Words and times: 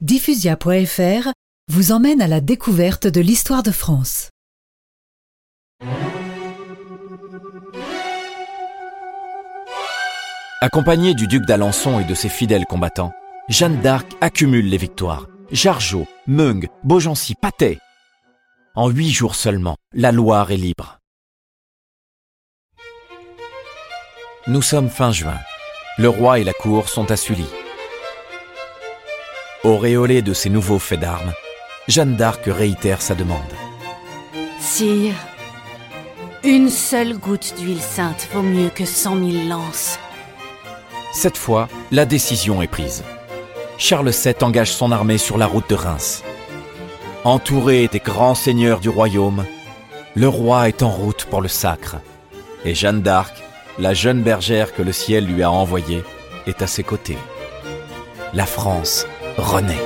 Diffusia.fr 0.00 1.32
vous 1.72 1.90
emmène 1.90 2.22
à 2.22 2.28
la 2.28 2.40
découverte 2.40 3.08
de 3.08 3.20
l'histoire 3.20 3.64
de 3.64 3.72
France. 3.72 4.30
Accompagnée 10.60 11.14
du 11.14 11.26
duc 11.26 11.44
d'Alençon 11.46 11.98
et 11.98 12.04
de 12.04 12.14
ses 12.14 12.28
fidèles 12.28 12.64
combattants, 12.64 13.10
Jeanne 13.48 13.80
d'Arc 13.80 14.06
accumule 14.20 14.68
les 14.68 14.76
victoires. 14.76 15.26
Jargeau, 15.50 16.06
Meung, 16.28 16.68
Beaugency, 16.84 17.34
Patay. 17.34 17.80
En 18.76 18.90
huit 18.90 19.10
jours 19.10 19.34
seulement, 19.34 19.74
la 19.92 20.12
Loire 20.12 20.52
est 20.52 20.56
libre. 20.56 21.00
Nous 24.46 24.62
sommes 24.62 24.90
fin 24.90 25.10
juin. 25.10 25.40
Le 25.98 26.08
roi 26.08 26.38
et 26.38 26.44
la 26.44 26.52
cour 26.52 26.88
sont 26.88 27.10
à 27.10 27.16
Sully. 27.16 27.46
Auréolée 29.64 30.22
de 30.22 30.34
ces 30.34 30.50
nouveaux 30.50 30.78
faits 30.78 31.00
d'armes, 31.00 31.32
Jeanne 31.88 32.14
d'Arc 32.14 32.42
réitère 32.46 33.02
sa 33.02 33.16
demande. 33.16 33.40
Sire, 34.60 35.14
une 36.44 36.70
seule 36.70 37.18
goutte 37.18 37.54
d'huile 37.58 37.80
sainte 37.80 38.28
vaut 38.32 38.42
mieux 38.42 38.70
que 38.70 38.84
cent 38.84 39.16
mille 39.16 39.48
lances. 39.48 39.98
Cette 41.12 41.36
fois, 41.36 41.68
la 41.90 42.06
décision 42.06 42.62
est 42.62 42.68
prise. 42.68 43.02
Charles 43.78 44.10
VII 44.10 44.34
engage 44.42 44.70
son 44.70 44.92
armée 44.92 45.18
sur 45.18 45.38
la 45.38 45.46
route 45.46 45.68
de 45.68 45.74
Reims. 45.74 46.22
Entouré 47.24 47.88
des 47.88 47.98
grands 47.98 48.36
seigneurs 48.36 48.78
du 48.78 48.88
royaume, 48.88 49.44
le 50.14 50.28
roi 50.28 50.68
est 50.68 50.84
en 50.84 50.90
route 50.90 51.24
pour 51.24 51.42
le 51.42 51.48
sacre. 51.48 51.96
Et 52.64 52.76
Jeanne 52.76 53.02
d'Arc, 53.02 53.42
la 53.80 53.92
jeune 53.92 54.22
bergère 54.22 54.72
que 54.72 54.82
le 54.82 54.92
ciel 54.92 55.26
lui 55.26 55.42
a 55.42 55.50
envoyée, 55.50 56.04
est 56.46 56.62
à 56.62 56.68
ses 56.68 56.84
côtés. 56.84 57.18
La 58.34 58.46
France 58.46 59.06
renaît. 59.38 59.80